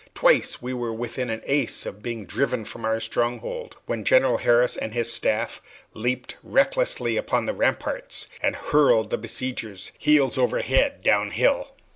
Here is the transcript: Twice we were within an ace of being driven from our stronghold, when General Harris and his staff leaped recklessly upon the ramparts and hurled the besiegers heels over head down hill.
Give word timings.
Twice 0.15 0.63
we 0.63 0.73
were 0.73 0.91
within 0.91 1.29
an 1.29 1.43
ace 1.45 1.85
of 1.85 2.01
being 2.01 2.25
driven 2.25 2.65
from 2.65 2.85
our 2.85 2.99
stronghold, 2.99 3.75
when 3.85 4.03
General 4.03 4.37
Harris 4.37 4.75
and 4.75 4.95
his 4.95 5.13
staff 5.13 5.61
leaped 5.93 6.37
recklessly 6.41 7.17
upon 7.17 7.45
the 7.45 7.53
ramparts 7.53 8.25
and 8.41 8.55
hurled 8.55 9.11
the 9.11 9.19
besiegers 9.19 9.91
heels 9.99 10.39
over 10.39 10.61
head 10.63 11.03
down 11.03 11.29
hill. 11.29 11.75